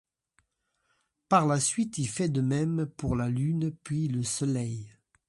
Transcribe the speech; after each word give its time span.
Par 1.29 1.45
la 1.45 1.59
suite, 1.59 1.99
il 1.99 2.07
fait 2.09 2.27
de 2.27 2.41
même 2.41 2.87
pour 2.87 3.15
la 3.15 3.29
Lune, 3.29 3.71
puis 3.83 4.07
le 4.07 4.23
Soleil. 4.23 4.89